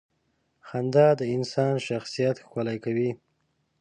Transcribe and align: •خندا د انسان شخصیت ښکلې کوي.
•خندا 0.67 1.07
د 1.19 1.21
انسان 1.35 1.73
شخصیت 1.87 2.35
ښکلې 2.45 2.77
کوي. 2.83 3.11